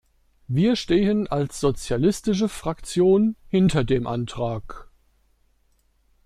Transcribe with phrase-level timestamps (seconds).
[0.47, 4.89] Wir stehen als Sozialistische Fraktion hinter dem Antrag.